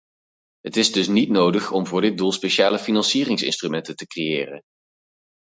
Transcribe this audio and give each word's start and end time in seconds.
Het 0.59 0.75
is 0.75 0.91
dus 0.91 1.07
niet 1.07 1.29
nodig 1.29 1.71
om 1.71 1.87
voor 1.87 2.01
dit 2.01 2.17
doel 2.17 2.31
speciale 2.31 2.79
financieringsinstrumenten 2.79 3.95
te 3.95 4.07
creëren. 4.07 4.61